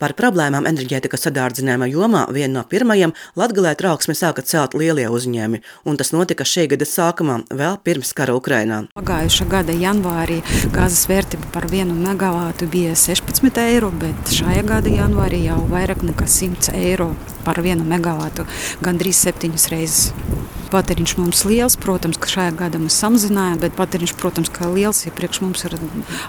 Par 0.00 0.14
problēmām 0.16 0.64
enerģētikas 0.64 1.26
sadārdzinājuma 1.26 1.84
jomā 1.90 2.22
viena 2.32 2.54
no 2.54 2.62
pirmajām 2.64 3.12
Latgalē 3.36 3.74
trauksme 3.76 4.14
sāka 4.16 4.40
celt 4.40 4.72
lielie 4.72 5.04
uzņēmumi, 5.12 5.60
un 5.84 5.98
tas 6.00 6.14
notika 6.14 6.46
šī 6.48 6.64
gada 6.72 6.88
sākumā, 6.88 7.42
vēl 7.52 7.76
pirms 7.84 8.14
kara 8.16 8.32
Ukrainā. 8.38 8.78
Pagājušā 8.96 9.44
gada 9.52 9.76
janvārī 9.76 10.38
gāzes 10.72 11.04
vērtība 11.10 11.50
par 11.52 11.68
vienu 11.68 11.98
megavātu 12.00 12.70
bija 12.72 12.96
16 12.96 13.60
eiro, 13.66 13.92
bet 14.00 14.32
šajā 14.38 14.64
gada 14.72 14.94
janvārī 14.94 15.42
jau 15.50 15.60
vairāk 15.68 16.00
nekā 16.08 16.24
100 16.24 16.72
eiro 16.80 17.10
par 17.44 17.60
vienu 17.60 17.84
megavātu, 17.84 18.48
gandrīz 18.80 19.20
septiņas 19.26 19.68
reizes. 19.74 20.58
Patēriņš 20.73 21.13
mums 21.19 21.43
liels, 21.47 21.75
protams, 21.79 22.17
ka 22.19 22.29
šajā 22.31 22.51
gadā 22.59 22.79
mēs 22.81 22.97
samazinājām, 22.99 23.59
bet 23.61 23.75
patēriņš, 23.77 24.13
protams, 24.19 24.51
ka 24.51 24.67
liels, 24.71 25.03
ja 25.05 25.13
priekš 25.15 25.41
mums 25.43 25.63
ir 25.67 25.75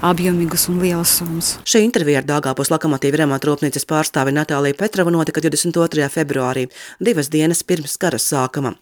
apjomīgas 0.07 0.69
un 0.71 0.81
lielas 0.85 1.15
summas. 1.19 1.51
Šī 1.67 1.83
intervija 1.87 2.21
ar 2.23 2.29
Dāngāpos 2.29 2.71
lokomotīvu 2.73 3.23
remontu 3.23 3.51
rūpnīcas 3.51 3.89
pārstāvi 3.89 4.35
Natāliju 4.37 4.79
Petrovu 4.79 5.15
notika 5.15 5.43
22. 5.45 6.09
februārī, 6.13 6.67
divas 7.01 7.33
dienas 7.33 7.65
pirms 7.67 7.97
kara 7.99 8.21
sākuma. 8.23 8.77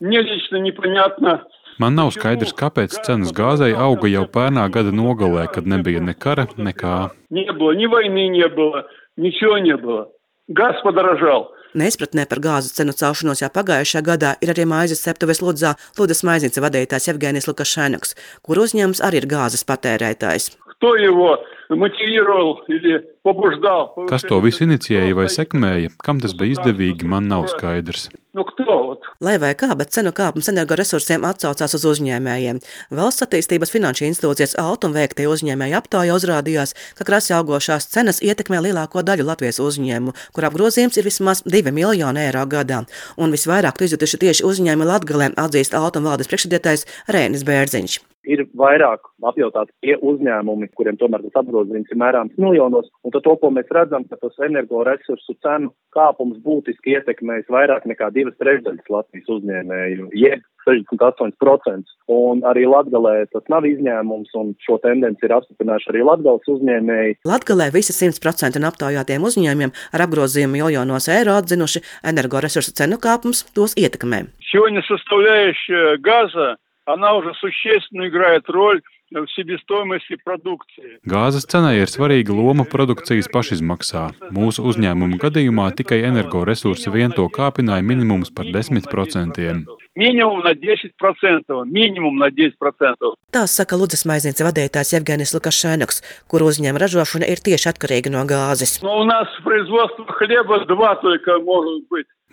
Man 1.82 1.96
nav 1.98 2.12
skaidrs, 2.14 2.52
kāpēc 2.54 3.00
cenas 3.06 3.32
gāzei 3.34 3.72
auga 3.74 4.06
jau 4.06 4.28
pērnā 4.30 4.68
gada 4.70 4.92
nogalē, 4.94 5.48
kad 5.50 5.66
nebija 5.66 6.02
ne 6.02 6.14
kara, 6.14 6.46
nekā. 6.54 7.10
Не 7.34 7.50
было, 7.50 7.72
ни 7.74 7.86
войны 7.86 8.28
не 8.28 8.46
было, 8.46 8.86
ничего 9.16 9.58
не 9.58 9.76
было. 9.76 10.08
Газ 10.46 10.76
подорожал. 10.82 11.50
Neizpratnē 11.77 12.25
par 12.25 12.39
gāzes 12.41 12.73
cenu 12.73 12.95
celšanos 12.97 13.43
jau 13.43 13.49
pagājušajā 13.53 14.01
gadā 14.05 14.31
ir 14.41 14.49
arī 14.53 14.65
maizes 14.65 15.03
ceptuves 15.05 15.43
Ludzā 15.43 15.75
Ludas 15.99 16.23
maiznīca 16.25 16.63
vadītājs 16.65 17.11
Evgenijs 17.13 17.45
Lukašenks, 17.51 18.15
kur 18.41 18.63
uzņēmums 18.65 19.03
arī 19.05 19.21
ir 19.21 19.29
gāzes 19.29 19.67
patērētājs. 19.69 20.49
Кто 20.78 20.96
его 20.96 21.38
мотивировал 21.70 22.62
или 22.68 23.04
побуждал? 23.22 23.94
Kas 24.10 24.26
to 24.28 24.40
visu 24.44 24.66
inicijēja 24.66 25.14
vai 25.16 25.30
sekmēja, 25.32 25.94
kam 26.04 26.20
tas 26.20 26.34
bija 26.36 26.58
izdevīgi, 26.58 27.08
man 27.08 27.28
nav 27.30 27.48
skaidrs. 27.52 28.10
Ну 28.34 28.44
кто 28.44 28.64
вот? 28.66 29.00
Lai 29.20 29.38
vai 29.38 29.54
kā, 29.54 29.70
bet 29.78 29.94
cenu 29.94 30.10
kāpums 30.10 30.50
energoresursiem 30.50 31.22
atsaucās 31.24 31.76
uz 31.78 31.84
uzņēmējiem. 31.86 32.58
Valsts 32.90 33.22
attīstības 33.22 33.70
finanšu 33.70 34.08
institūcijas 34.08 34.56
Altum 34.58 34.92
veiktie 34.92 35.28
uzņēmēji 35.30 35.76
aptauja 35.78 36.16
uzrādījās, 36.18 36.74
ka 36.98 37.06
krasi 37.06 37.32
augošās 37.38 37.86
cenas 37.94 38.18
ietekmē 38.20 38.58
lielāko 38.66 39.04
daļu 39.06 39.28
Latvijas 39.30 39.62
uzņēmumu, 39.62 40.16
kur 40.34 40.48
apgrozījums 40.50 40.98
ir 40.98 41.06
vismaz 41.06 41.44
2 41.46 41.70
miljoni 41.70 42.26
eiro 42.26 42.42
gadā. 42.50 42.82
Un 43.16 43.30
visvairāk 43.30 43.78
to 43.78 43.86
izjutuši 43.86 44.20
tieši 44.26 44.48
uzņēmumi 44.50 44.90
Latgalē, 44.90 45.30
atzīst 45.38 45.78
Altum 45.78 46.10
valdes 46.10 46.28
priekšsēdētājs 46.28 46.88
Rēnis 47.06 47.46
Bērziņš. 47.46 48.00
ir 48.28 48.44
vairāk 48.56 49.04
apjautāti 49.24 49.72
tie 49.84 49.96
uzņēmumi, 50.00 50.70
kuriem 50.76 50.98
tomēr 51.00 51.24
tas 51.26 51.42
apgrozījums 51.42 51.92
ir 51.92 52.00
mērāms 52.00 52.38
miljonos, 52.40 52.88
un 53.04 53.14
tad 53.14 53.24
to, 53.26 53.36
ko 53.40 53.50
mēs 53.54 53.70
redzam, 53.74 54.06
ka 54.08 54.18
tas 54.20 54.40
energoresursu 54.48 55.36
cenu 55.44 55.72
kāpums 55.94 56.40
būtiski 56.44 56.96
ietekmēs 56.96 57.50
vairāk 57.52 57.86
nekā 57.90 58.10
divas 58.16 58.36
trešdaļas 58.40 58.90
Latvijas 58.96 59.30
uzņēmēju, 59.36 60.10
jeb 60.18 60.42
68%. 60.64 61.92
Un 62.14 62.40
arī 62.48 62.64
Latgalē 62.68 63.26
tas 63.32 63.44
nav 63.52 63.66
izņēmums, 63.68 64.32
un 64.40 64.54
šo 64.64 64.78
tendenci 64.84 65.28
ir 65.28 65.36
apstiprinājuši 65.36 65.90
arī 65.92 66.04
Latgales 66.08 66.48
uzņēmēji. 66.54 67.18
Latgalē 67.28 67.68
visi 67.74 67.92
100% 67.96 68.60
no 68.62 68.72
aptaujātiem 68.72 69.28
uzņēmumiem 69.28 69.74
ar 69.92 70.06
apgrozījumu 70.06 70.56
miljonos 70.56 71.10
eiro 71.12 71.36
atzinuši 71.36 71.84
energoresursu 72.12 72.72
cenu 72.80 73.00
kāpums 73.00 73.44
tos 73.56 73.76
ietekmē. 73.76 74.24
Сегодня 74.54 74.82
составляющая 74.86 75.98
газа, 75.98 76.56
она 76.88 77.14
уже 77.14 77.32
существенно 77.34 78.08
играет 78.08 78.48
роль 78.48 78.80
в 79.10 79.26
себестоимости 79.36 80.16
продукции. 80.24 80.98
Gāzes 81.06 81.46
cenai 81.46 81.78
ir 81.78 81.88
svarīga 81.88 82.34
loma 82.34 82.64
produkcijas 82.66 83.28
pašizmaksā. 83.30 84.08
Mūsu 84.34 84.64
uzņēmuma 84.66 85.20
gadījumā 85.22 85.68
tikai 85.78 86.00
energoresursi 86.08 86.90
vien 86.90 87.14
to 87.14 87.28
kāpināja 87.30 87.84
minimums 87.86 88.32
par 88.34 88.48
10%. 88.50 89.64
Минимум 89.94 90.40
на 90.40 90.54
10%, 90.54 91.64
минимум 91.66 92.16
на 92.16 92.28
10%. 92.30 93.14
Tā 93.30 93.46
saka 93.46 93.78
Ludzas 93.78 94.02
maiznīca 94.08 94.48
vadītājs 94.48 94.96
Evgenijs 94.98 95.36
Lukašēnoks, 95.36 96.02
kur 96.26 96.42
uzņēmuma 96.42 96.82
ražošana 96.82 97.30
ir 97.30 97.38
tieši 97.38 97.70
atkarīga 97.70 98.10
no 98.10 98.24
gāzes. 98.26 98.82
Но 98.82 99.04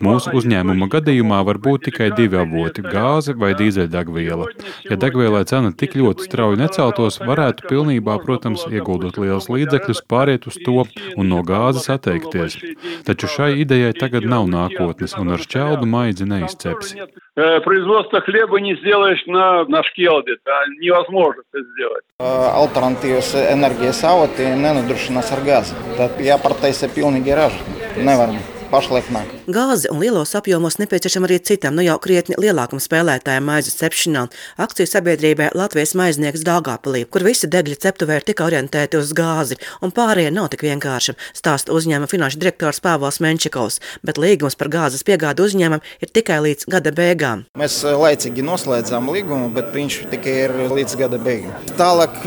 у 0.00 0.12
нас 0.12 0.24
производство 0.24 0.32
хлеба 0.32 0.32
два 0.32 0.32
только 0.32 0.32
может 0.32 0.32
быть. 0.32 0.32
Mūsu 0.32 0.32
uzņēmuma 0.34 0.88
gadījumā 0.90 1.38
var 1.46 1.58
būt 1.62 1.84
tikai 1.86 2.08
divi 2.16 2.38
avoti - 2.40 2.94
gāze 2.94 3.34
vai 3.38 3.52
dīzeļdegviela. 3.54 4.46
Ja 4.90 4.96
degvielai 4.96 5.44
cena 5.46 5.70
tik 5.70 5.94
ļoti 5.94 6.26
strauji 6.26 6.58
neceltos, 6.58 7.20
varētu 7.22 7.68
pilnībā, 7.70 8.18
protams, 8.24 8.66
ieguldot 8.66 9.16
lielus 9.22 9.46
līdzekļus, 9.46 10.02
pāriet 10.10 10.46
uz 10.50 10.58
to 10.64 10.86
un 11.16 11.28
no 11.28 11.42
gāzes 11.42 11.86
atteikties. 11.86 12.58
Taču 13.06 13.30
šai 13.30 13.62
idejai 13.62 13.92
tagad 13.94 14.24
nav 14.24 14.48
nākotnes, 14.50 15.14
un 15.20 15.30
ar 15.30 15.38
šķeldu 15.38 15.86
maidzi 15.86 16.26
neizcepsi. 16.26 16.98
Э, 17.34 17.60
Производство 17.60 18.20
хлеба 18.20 18.60
не 18.60 18.76
сделаешь 18.76 19.24
на, 19.26 19.64
на 19.64 19.82
шкелде, 19.84 20.32
это 20.32 20.52
невозможно 20.80 21.42
это 21.48 21.64
сделать. 21.72 22.04
Alternatīvas 22.18 23.34
enerģijas 23.54 24.04
avoti 24.04 24.44
nenodrošinās 24.44 25.32
ar 25.32 25.40
gāzi. 25.40 25.74
Tad 25.96 26.18
jāpartaisa 26.18 26.90
pilnīgi 26.92 27.32
raža. 27.34 27.56
Nevaram 27.96 28.36
pašlaik 28.71 29.09
nāk. 29.13 29.31
Gāzi 29.51 29.89
un 29.91 30.01
lielos 30.01 30.33
apjomos 30.37 30.77
nepieciešama 30.81 31.27
arī 31.29 31.39
citam, 31.49 31.75
nu 31.77 31.85
jau 31.85 31.97
krietni 32.03 32.37
lielākam 32.39 32.81
spēlētājam 32.83 33.47
maizes 33.47 33.77
cepšanā. 33.79 34.25
Akciju 34.63 34.89
sabiedrībai 34.89 35.51
Latvijas 35.57 35.95
maiznieks 35.97 36.45
Dāngāpalī, 36.47 37.05
kur 37.09 37.25
visi 37.27 37.49
degļi 37.51 37.79
ceptuvē 37.83 38.19
ir 38.19 38.27
tik 38.27 38.43
orientēti 38.45 38.99
uz 38.99 39.13
gāzi, 39.17 39.59
un 39.81 39.93
pārējie 39.95 40.33
nav 40.35 40.51
tik 40.53 40.65
vienkārši, 40.67 41.17
stāsta 41.37 41.75
uzņēmuma 41.77 42.11
finanšu 42.11 42.41
direktors 42.41 42.81
Pāvils 42.83 43.21
Menčikovs, 43.23 43.81
bet 44.03 44.19
līgums 44.21 44.59
par 44.59 44.71
gāzes 44.73 45.05
piegādu 45.07 45.47
uzņēmumam 45.47 45.85
ir 46.03 46.13
tikai 46.13 46.41
līdz 46.49 46.69
gada 46.71 46.93
beigām. 46.95 47.45
Mēs 47.59 47.79
eh, 47.85 47.95
laicīgi 47.97 48.45
noslēdzām 48.45 49.09
līgumu, 49.13 49.49
bet 49.55 49.73
viņš 49.75 50.03
tikai 50.13 50.37
ir 50.45 50.55
līdz 50.73 50.99
gada 50.99 51.21
beigām. 51.21 51.55
Tālāk 51.79 52.21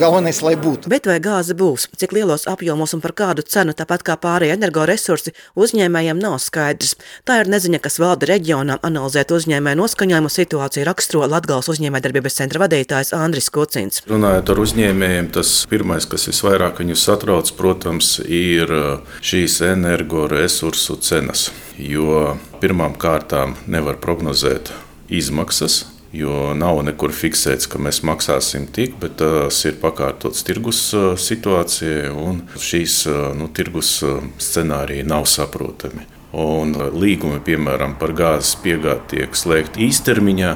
galvenais, 0.00 0.38
lai 0.44 0.54
būtu. 0.60 0.90
Bet 0.92 1.06
vai 1.08 1.16
gāze 1.22 1.54
būs, 1.56 1.86
cik 1.96 2.12
lielos 2.16 2.46
apjomos 2.50 2.94
un 2.96 3.02
par 3.04 3.14
kādu 3.16 3.44
cenu, 3.46 3.74
tāpat 3.76 4.04
kā 4.06 4.16
pārējie 4.20 4.54
energoresursi, 4.56 5.32
uzņēmējiem 5.58 6.20
nav 6.22 6.38
skaidrs. 6.42 6.96
Tā 7.28 7.40
ir 7.42 7.50
neziņa, 7.52 7.80
kas 7.84 7.98
valda 8.02 8.28
reģionā, 8.30 8.78
analizēt 8.86 9.32
uzņēmēju 9.36 9.80
noskaņojumu 9.80 10.32
situāciju 10.32 10.86
raksturo 10.88 11.26
Latgales 11.30 11.70
uzņēmējdarbības 11.72 12.38
centra 12.40 12.64
vadītājs 12.66 13.14
Andris 13.16 13.50
Kucins. 13.54 14.04
Runājot 14.10 14.52
ar 14.54 14.62
uzņēmējiem, 14.66 15.32
tas 15.36 15.56
pirmais, 15.70 16.08
kas 16.10 16.28
visvairāk 16.30 16.82
viņus 16.84 17.08
satrauc, 17.08 17.52
protams, 17.58 18.16
ir 18.26 18.72
uh, 18.72 19.18
šīs 19.24 19.60
energoresursu 19.72 21.00
cenas. 21.04 21.50
Jo 21.76 22.36
pirmām 22.62 22.96
kārtām 23.00 23.56
nevar 23.68 23.98
prognozēt 24.00 24.72
izmaksas, 25.12 25.84
jo 26.16 26.54
nav 26.56 26.80
nekur 26.86 27.12
fiksēts, 27.14 27.68
ka 27.70 27.80
mēs 27.82 28.02
maksāsim 28.06 28.66
tik, 28.72 28.96
bet 29.02 29.18
tas 29.20 29.58
ir 29.68 29.78
pakārtots 29.82 30.44
tirgus 30.46 30.80
uh, 30.96 31.12
situācijai, 31.20 32.10
un 32.10 32.42
šīs 32.56 32.98
uh, 33.10 33.20
nu, 33.36 33.50
tirgus 33.52 33.98
uh, 34.06 34.22
scenāriji 34.40 35.06
nav 35.06 35.28
saprotami. 35.30 36.06
Un 36.36 36.74
līgumi, 36.92 37.38
piemēram, 37.44 37.94
par 38.00 38.12
gāzes 38.16 38.56
piegādi 38.60 39.14
tiek 39.14 39.38
slēgti 39.38 39.86
īstermiņā, 39.86 40.50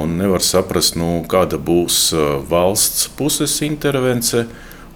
un 0.00 0.18
nevar 0.18 0.44
saprast, 0.44 0.98
nu, 1.00 1.22
kāda 1.30 1.56
būs 1.62 2.10
valsts 2.50 3.06
puses 3.16 3.54
intervence 3.64 4.44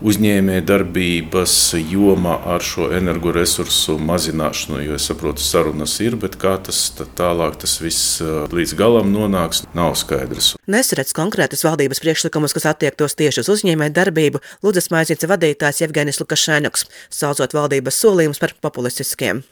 uzņēmējdarbības 0.04 1.54
joma 1.90 2.36
ar 2.54 2.64
šo 2.64 2.90
energoresursu 2.96 3.96
mazināšanu, 4.02 4.80
jo 4.84 4.96
es 4.98 5.08
saprotu, 5.08 5.44
sarunas 5.44 5.96
ir, 6.04 6.18
bet 6.20 6.36
kā 6.40 6.56
tas 6.62 6.80
tālāk 7.18 7.58
tas 7.62 7.78
viss 7.82 8.20
uh, 8.24 8.44
līdz 8.52 8.76
galam 8.78 9.12
nonāks, 9.14 9.64
nav 9.76 9.96
skaidrs. 9.98 10.54
Nesredz 10.70 11.14
konkrētas 11.16 11.64
valdības 11.66 12.02
priekšlikumus, 12.02 12.54
kas 12.56 12.68
attiektos 12.72 13.16
tieši 13.18 13.44
uz 13.44 13.52
uzņēmējdarbību, 13.56 14.42
Lūdzes 14.64 14.90
maizīca 14.92 15.28
vadītājs 15.30 15.82
Jevgenis 15.84 16.20
Lukašēnoks, 16.20 16.86
saucot 17.12 17.54
valdības 17.56 18.00
solījumus 18.02 18.40
par 18.42 18.54
populistiskiem. 18.64 19.42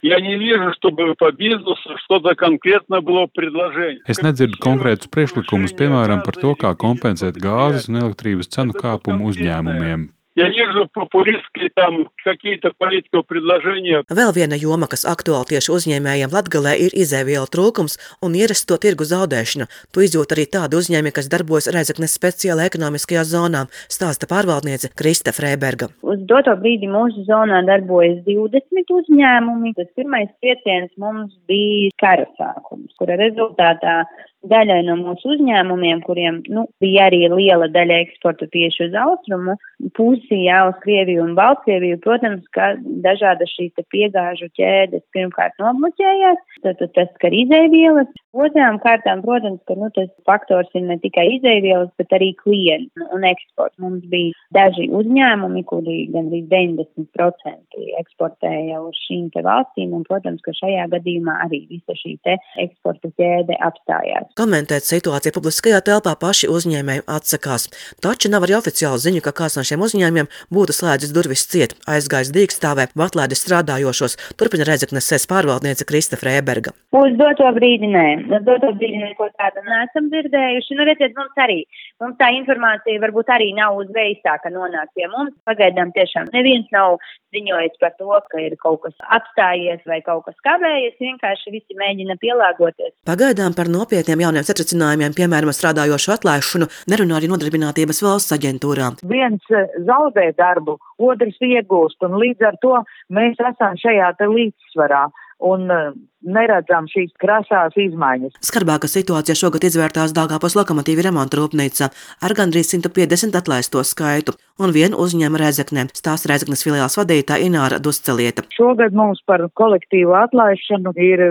Es 4.14 4.20
nedzirdu 4.24 4.60
konkrētus 4.64 5.12
priekšlikumus, 5.14 5.76
piemēram, 5.78 6.24
par 6.26 6.40
to, 6.40 6.56
kā 6.58 6.74
kompensēt 6.78 7.40
gāzes 7.42 7.88
un 7.90 8.02
elektrības 8.02 8.50
cenu 8.56 8.76
kāpumu 8.76 9.30
uzņēmumiem. 9.32 10.10
Я 10.39 10.47
вижу 10.47 10.87
популистские 10.93 11.69
там 11.75 12.07
какие-то 12.23 12.71
политико 12.77 13.23
предложения. 13.23 14.03
Vēl 14.07 14.31
viena 14.31 14.55
joma, 14.55 14.87
kas 14.87 15.03
aktuāli 15.03 15.49
tieši 15.51 15.73
uzņēmējiem 15.75 16.31
Latgalē, 16.31 16.77
ir 16.85 16.93
izēvielu 16.95 17.49
trūkums 17.51 17.97
un 18.23 18.37
ierasto 18.39 18.77
tirgu 18.79 19.03
zaudēšana. 19.09 19.67
To 19.91 20.05
izjūt 20.05 20.35
arī 20.35 20.45
tādi 20.47 20.79
uzņēmumi, 20.79 21.11
kas 21.17 21.27
darbojas 21.33 21.67
Reizeknes 21.75 22.15
speciāla 22.15 22.69
ekonomiskajā 22.69 23.25
zonā, 23.27 23.65
stāsta 23.91 24.29
pārvaldniece 24.31 24.93
Krista 24.95 25.35
Freiberga. 25.35 25.89
Uz 26.07 26.23
doto 26.31 26.55
brīdi 26.61 26.87
mūsu 26.87 27.25
zonā 27.27 27.59
darbojas 27.67 28.23
20 28.29 28.95
uzņēmumi. 29.01 29.75
Tas 29.75 29.91
pirmais 29.99 30.31
trieciens 30.39 30.93
mums 30.95 31.35
bija 31.51 31.91
kara 31.99 32.29
sākums, 32.39 32.95
kura 33.01 33.19
rezultātā 33.19 34.05
daļai 34.50 34.80
no 34.88 34.98
mūsu 35.00 35.34
uzņēmumiem, 35.36 36.04
kuriem 36.04 36.42
nu, 36.52 36.66
bija 36.82 37.08
arī 37.08 37.24
liela 37.32 37.70
daļa 37.72 38.02
eksporta 38.06 38.48
tieši 38.52 38.88
uz 38.88 38.98
austrumu 39.04 39.56
pusi, 39.96 40.24
misija 40.24 40.68
uz 40.68 40.74
Krieviju 40.82 41.24
un 41.24 41.34
Baltkrieviju, 41.34 41.98
protams, 42.00 42.44
ka 42.52 42.74
dažādas 43.04 43.50
šīs 43.54 43.72
piegāžu 43.90 44.48
ķēdes 44.58 45.02
pirmkārt 45.12 45.54
nobloķējās, 45.58 46.38
tad, 46.62 46.78
tad 46.78 46.92
tas 46.94 47.08
skar 47.14 47.32
izēvielas. 47.32 48.08
Otrām 48.34 48.80
kārtām, 48.82 49.22
protams, 49.22 49.60
ka 49.68 49.74
nu, 49.78 49.90
tas 49.94 50.08
faktors 50.26 50.68
ir 50.74 50.82
ne 50.88 50.98
tikai 50.98 51.36
izēvielas, 51.36 51.90
bet 51.98 52.10
arī 52.12 52.32
klienti 52.42 53.06
un 53.14 53.24
eksports. 53.24 53.78
Mums 53.78 54.04
bija 54.10 54.34
daži 54.54 54.88
uzņēmumi, 54.90 55.64
kuri 55.70 56.08
gandrīz 56.14 56.48
90% 56.50 57.84
eksportēja 58.00 58.80
uz 58.82 58.98
šīm 59.06 59.30
te 59.34 59.44
valstīm, 59.46 59.94
un, 59.94 60.02
protams, 60.08 60.42
ka 60.42 60.54
šajā 60.56 60.88
gadījumā 60.96 61.38
arī 61.46 61.64
visa 61.70 61.94
šī 61.98 62.16
te 62.26 62.38
eksporta 62.64 63.12
ķēde 63.14 63.58
apstājās. 63.62 64.33
Komentēt 64.34 64.82
situāciju 64.82 65.30
publiskajā 65.36 65.78
telpā 65.86 66.16
paši 66.18 66.48
uzņēmēji 66.50 67.04
atsakās. 67.16 67.68
Taču 68.02 68.26
nav 68.32 68.42
arī 68.42 68.56
oficiāla 68.56 68.98
ziņa, 68.98 69.20
ka 69.22 69.32
kāds 69.38 69.54
no 69.54 69.62
šiem 69.62 69.84
uzņēmumiem 69.86 70.26
būtu 70.56 70.74
slēdzis 70.74 71.12
durvis 71.14 71.44
ciet, 71.52 71.76
aizgājis 71.86 72.32
dīkstāvē, 72.34 72.88
atlēdis 73.06 73.44
strādājošos, 73.44 74.18
turpina 74.34 74.66
Redzeknes 74.66 75.06
sēs 75.06 75.28
pārvaldniece 75.30 75.86
Krista 75.86 76.18
Frēberga. 76.18 76.74
Uz 76.98 77.14
doto 77.20 77.46
brīdi 77.54 77.86
nē, 77.92 78.08
uz 78.26 78.42
doto 78.48 78.72
brīdi 78.74 79.04
neko 79.04 79.28
tādu 79.38 79.62
neesam 79.68 80.10
dzirdējuši. 80.10 80.80
Nu, 80.80 80.88
redziet, 80.90 81.14
mums 81.14 81.38
arī, 81.46 81.60
mums 82.02 82.18
tā 82.18 82.32
informācija 82.34 83.04
varbūt 83.06 83.30
arī 83.36 83.52
nav 83.54 83.78
uzreiz 83.84 84.18
tā, 84.26 84.34
ka 84.42 84.50
nonāk 84.50 84.90
pie 84.98 85.06
mums. 85.14 85.38
Pagaidām 85.46 85.94
tiešām 85.94 86.34
neviens 86.34 86.66
nav 86.74 86.98
ziņojis 87.34 87.78
par 87.78 87.94
to, 88.02 88.10
ka 88.34 88.42
ir 88.42 88.58
kaut 88.58 88.82
kas 88.82 88.98
apstājies 89.14 89.86
vai 89.86 90.00
kaut 90.06 90.26
kas 90.26 90.36
kavējies, 90.46 90.98
vienkārši 91.02 91.54
visi 91.54 91.78
mēģina 91.78 92.18
pielāgoties. 92.22 92.94
Pagaidām 93.06 93.54
par 93.54 93.70
nopietniem 93.70 94.23
jauniem 94.24 94.46
satricinājumiem, 94.46 95.16
piemēram, 95.16 95.52
strādājošo 95.54 96.16
atlaišanu, 96.16 96.70
nerunā 96.90 97.18
arī 97.18 97.30
nodarbinātības 97.32 98.02
valsts 98.04 98.36
aģentūrā. 98.36 98.94
Viens 99.10 99.52
eh, 99.54 99.68
zaudē 99.88 100.30
darbu, 100.38 100.78
otrs 101.10 101.38
iegūst, 101.44 102.00
un 102.08 102.18
līdz 102.22 102.48
ar 102.50 102.58
to 102.64 102.80
mēs 103.14 103.38
esam 103.52 103.78
šajā 103.80 104.14
līdzsvarā 104.24 105.04
un 105.44 105.68
uh, 105.70 105.92
neredzam 106.24 106.86
šīs 106.90 107.12
krasās 107.20 107.76
izmaiņas. 107.80 108.36
Skarbāka 108.44 108.88
situācija 108.90 109.36
šogad 109.38 109.66
izvērtās 109.68 110.14
Dāngāpos 110.16 110.56
lokomotīvi 110.58 111.04
remonta 111.04 111.38
rūpnīcā 111.40 111.90
ar 112.24 112.36
gandrīz 112.38 112.70
150 112.72 113.36
atlaisto 113.40 113.82
skaitu 113.84 114.36
un 114.62 114.74
vienu 114.74 115.00
uzņēmu 115.04 115.40
Rezeknē, 115.40 115.88
stāsta 115.96 116.32
Rezeknes 116.32 116.64
filiāls 116.66 116.98
vadītāja 117.00 117.48
Ināra 117.48 117.80
Duscelieta. 117.82 118.46
Šogad 118.56 118.96
mums 118.96 119.22
par 119.26 119.44
kolektīvu 119.60 120.14
atlaišanu 120.24 120.94
ir 120.96 121.26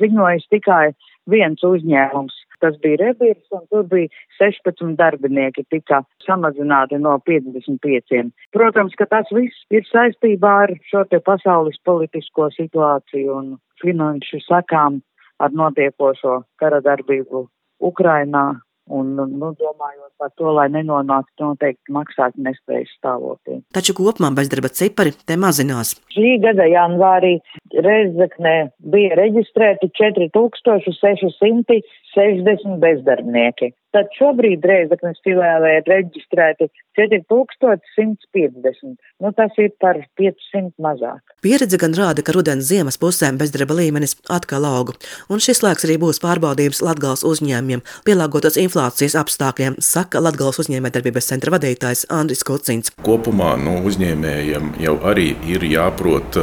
ziņojis 0.00 0.48
tikai 0.54 0.94
viens 1.30 1.62
uzņēmums 1.64 2.44
tas 2.64 2.76
bija 2.80 3.00
Rebirs, 3.02 3.44
un 3.52 3.64
tur 3.70 3.84
bija 3.90 4.08
16 4.38 4.96
darbinieki, 5.00 5.66
tika 5.72 6.00
samazināti 6.24 6.98
no 7.00 7.16
55. 7.28 8.30
Protams, 8.56 8.96
ka 8.98 9.06
tas 9.10 9.28
viss 9.36 9.66
ir 9.74 9.84
saistībā 9.90 10.54
ar 10.66 10.74
šo 10.90 11.04
te 11.10 11.20
pasaules 11.28 11.80
politisko 11.88 12.48
situāciju 12.56 13.36
un 13.40 13.50
finanšu 13.82 14.40
sakām 14.46 15.02
ar 15.44 15.52
notiekošo 15.60 16.40
kara 16.62 16.80
darbību 16.84 17.48
Ukrainā 17.84 18.46
un, 18.86 19.14
nu, 19.16 19.54
domājot 19.58 20.12
par 20.20 20.30
to, 20.38 20.46
lai 20.56 20.68
nenonāktu 20.72 21.44
noteikti 21.48 21.92
maksāt 21.94 22.32
nespējas 22.36 22.90
stāvoklī. 22.98 23.54
Taču 23.76 23.92
kopumā 23.96 24.28
bezdarba 24.36 24.68
cipari 24.68 25.12
te 25.24 25.34
mazinās. 25.40 25.88
Šī 26.14 26.30
gada 26.44 26.64
janvārī 26.70 27.34
Reizeknē 27.74 28.56
bija 28.94 29.10
reģistrēti 29.20 29.86
4660 30.00 32.78
bezdarbnieki. 32.84 33.68
Tad 33.94 34.08
šobrīd 34.18 34.64
Reizeknas 34.66 35.20
filiālē 35.22 35.76
ir 35.78 35.84
reģistrēti 35.86 36.66
4150. 36.98 38.98
Nu, 39.22 39.30
tas 39.38 39.54
ir 39.62 39.70
par 39.78 40.00
500 40.18 40.74
mazāk. 40.82 41.22
Pieredze 41.46 41.78
gan 41.78 41.94
rāda, 41.94 42.26
ka 42.26 42.34
rudens 42.34 42.66
ziemas 42.66 42.98
pusēm 42.98 43.38
bezdarba 43.38 43.78
līmenis 43.78 44.18
atkal 44.34 44.66
aug, 44.66 44.90
un 45.30 45.38
šis 45.46 45.62
laiks 45.62 45.86
arī 45.86 45.94
būs 46.02 46.18
pārbaudījums 46.24 46.82
Latgals 46.82 47.22
uzņēmumiem, 47.28 47.84
pielāgotos 48.06 48.56
inflācijas 48.74 49.14
apstākļiem, 49.20 49.76
saka 49.78 50.18
Latgals 50.18 50.58
uzņēmējdarbības 50.64 51.28
centra 51.30 51.52
vadītājs 51.54 52.08
Andris 52.10 52.42
Kucins. 52.42 52.90
Kopumā 53.06 53.54
nu, 53.60 53.78
uzņēmējiem 53.86 54.74
jau 54.82 54.96
arī 55.06 55.36
ir 55.46 55.62
jāprot 55.62 56.40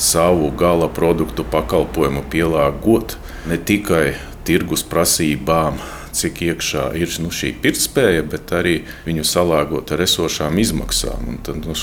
savu 0.00 0.50
gala 0.50 0.88
produktu 0.90 1.44
pakalpojumu 1.46 2.24
pielāgot 2.32 3.14
ne 3.46 3.58
tikai 3.58 4.16
tirgus 4.48 4.82
prasībām 4.82 5.78
cik 6.16 6.42
iekšā 6.48 6.90
ir 6.98 7.12
nu, 7.22 7.32
šī 7.34 7.52
pirktspēja, 7.62 8.24
bet 8.30 8.52
arī 8.56 8.80
viņu 9.06 9.26
salāgot 9.26 9.92
ar 9.94 10.04
esošām 10.06 10.58
izmaksām. 10.62 11.28
Un 11.34 11.42
tad 11.44 11.66
nu, 11.66 11.76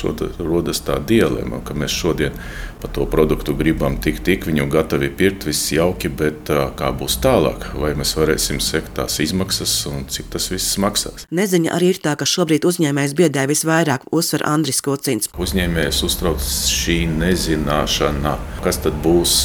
rodas 0.43 0.81
tā 0.85 0.99
dilemma, 1.03 1.61
ka 1.65 1.75
mēs 1.77 1.93
šodien 1.93 2.35
par 2.81 2.91
to 2.93 3.05
produktu 3.09 3.55
gribam 3.57 3.97
tik, 4.01 4.19
tik 4.25 4.45
viņu 4.47 4.67
gatavi 4.69 5.09
pirkt, 5.17 5.47
viss 5.47 5.71
jauki, 5.73 6.09
bet 6.13 6.49
kā 6.77 6.91
būs 6.97 7.17
tālāk? 7.23 7.71
Vai 7.77 7.93
mēs 7.97 8.13
varēsim 8.17 8.59
sekt 8.63 8.95
tās 8.97 9.17
izmaksas 9.23 9.73
un 9.89 10.05
cik 10.11 10.29
tas 10.33 10.49
viss 10.53 10.77
maksās? 10.81 11.25
Neziņa 11.33 11.73
arī 11.73 11.93
ir 11.95 12.01
tā, 12.03 12.13
ka 12.19 12.27
šobrīd 12.29 12.67
uzņēmējs 12.67 13.15
biedē 13.17 13.47
visvairāk, 13.49 14.05
uzsver 14.13 14.45
Andris 14.47 14.83
Kocins. 14.85 15.31
Uzņēmējs 15.37 16.03
uztrauc 16.05 16.43
šī 16.71 16.99
nezināšana, 17.17 18.35
kas 18.65 18.81
tad 18.85 18.97
būs 19.03 19.35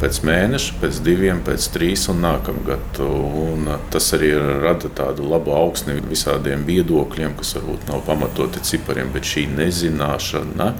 pēc 0.00 0.22
mēneša, 0.26 0.78
pēc 0.80 1.02
diviem, 1.04 1.42
pēc 1.44 1.68
trīs 1.74 2.08
un 2.12 2.22
nākamgad. 2.24 3.00
Un 3.00 3.68
tas 3.92 4.10
arī 4.16 4.19
rada 4.62 4.90
tādu 4.92 5.24
labu 5.30 5.54
augsni 5.56 5.96
visādiem 6.04 6.66
viedokļiem, 6.68 7.38
kas 7.38 7.54
varbūt 7.56 7.88
nav 7.88 8.04
pamatoti 8.08 8.62
cipariem, 8.66 9.12
bet 9.14 9.28
šī 9.28 9.46
nezināšana 9.54 10.72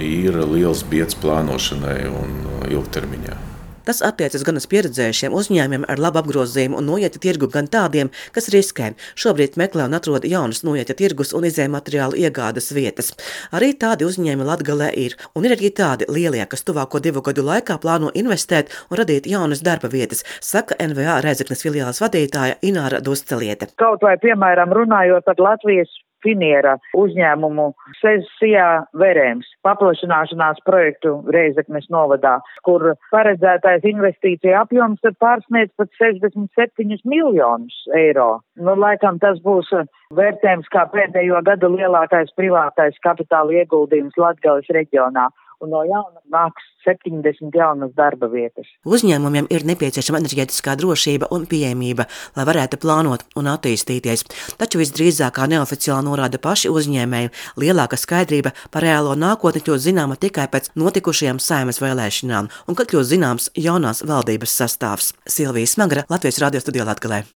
ir 0.00 0.38
liels 0.50 0.84
biedrs 0.90 1.16
plānošanai 1.22 1.98
un 2.12 2.38
ilgtermiņā. 2.68 3.53
Tas 3.84 4.00
attiecas 4.04 4.44
gan 4.46 4.56
uz 4.56 4.66
pieredzējušiem 4.72 5.34
uzņēmumiem 5.36 5.84
ar 5.92 6.00
labu 6.00 6.22
apgrozījumu 6.22 6.78
un 6.80 6.86
noieta 6.88 7.20
tirgu, 7.20 7.50
gan 7.52 7.68
tādiem, 7.68 8.10
kas 8.32 8.48
riskē. 8.54 8.92
Šobrīd 9.20 9.58
meklē 9.60 9.88
un 9.88 9.96
atrod 9.98 10.24
jaunas 10.28 10.62
noieta 10.64 10.96
tirgus 10.96 11.34
un 11.36 11.44
izējuma 11.48 11.78
materiālu 11.78 12.16
iegādes 12.24 12.70
vietas. 12.76 13.12
Arī 13.52 13.72
tādi 13.76 14.08
uzņēmumi 14.08 14.48
Latgalē 14.48 14.88
ir, 15.04 15.18
un 15.36 15.44
ir 15.44 15.56
arī 15.56 15.72
tādi 15.74 16.08
lielie, 16.08 16.44
kas 16.48 16.64
tuvāko 16.64 17.02
divu 17.04 17.24
gadu 17.26 17.44
laikā 17.44 17.76
plāno 17.82 18.12
investēt 18.14 18.72
un 18.88 19.00
radīt 19.02 19.28
jaunas 19.30 19.64
darba 19.66 19.90
vietas, 19.92 20.24
saka 20.40 20.78
NVA 20.80 21.20
Reizeknas 21.24 21.64
filiāles 21.66 22.00
vadītāja 22.04 22.60
Ināra 22.64 23.02
Dusceliete. 23.04 23.72
Kaut 23.80 24.04
vai, 24.06 24.16
piemēram, 24.22 24.72
runājot 24.76 25.28
par 25.28 25.44
Latvijas 25.50 25.92
Finiera 26.24 26.76
uzņēmumu 26.98 27.68
sesijā 28.00 28.68
Verēms 29.00 29.48
paplašināšanās 29.66 30.62
projektu 30.68 31.16
Reizeknes 31.34 31.90
novadā, 31.92 32.38
kur 32.66 32.94
paredzētais 33.14 33.86
investīcija 33.90 34.64
apjoms 34.64 35.04
pārsniedz 35.20 35.72
pat 35.78 35.92
67 36.00 37.04
miljonus 37.04 37.76
eiro. 37.98 38.40
Nu, 38.56 38.76
laikam 38.80 39.20
tas 39.22 39.40
būs 39.44 39.70
vērtējums 40.14 40.70
kā 40.72 40.86
pēdējo 40.92 41.40
gadu 41.46 41.72
lielākais 41.76 42.32
privātais 42.38 42.98
kapitāla 43.04 43.62
ieguldījums 43.62 44.18
Latgales 44.20 44.70
reģionā 44.72 45.28
un 45.62 45.72
no 45.74 45.82
jauna 45.86 46.22
nāks 46.32 46.66
70 46.84 47.54
jaunas 47.56 47.92
darba 47.96 48.28
vietas. 48.32 48.68
Uzņēmumiem 48.84 49.48
ir 49.54 49.64
nepieciešama 49.68 50.20
enerģētiskā 50.20 50.76
drošība 50.80 51.30
un 51.34 51.46
pieejamība, 51.50 52.06
lai 52.36 52.46
varētu 52.48 52.80
plānot 52.82 53.24
un 53.40 53.50
attīstīties. 53.52 54.26
Taču 54.60 54.82
visdrīzāk, 54.82 55.36
kā 55.38 55.48
neoficiāli 55.50 56.08
norāda 56.08 56.40
paši 56.42 56.72
uzņēmēji, 56.72 57.32
lielāka 57.64 57.98
skaidrība 58.00 58.54
par 58.74 58.86
reālo 58.86 59.16
nākotni 59.18 59.64
kļūst 59.64 59.88
zināma 59.88 60.18
tikai 60.20 60.48
pēc 60.52 60.72
notikušajām 60.78 61.40
saimas 61.42 61.80
vēlēšanām 61.84 62.50
un 62.68 62.78
kad 62.78 62.90
kļūst 62.92 63.14
zināms 63.14 63.52
jaunās 63.56 64.04
valdības 64.06 64.58
sastāvs. 64.60 65.14
Silvija 65.26 65.70
Smagra, 65.70 66.08
Latvijas 66.12 66.42
radio 66.44 66.62
studijā 66.64 66.86
Latgalē. 66.88 67.24